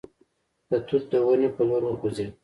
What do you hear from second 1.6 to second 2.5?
لور وخوځېد.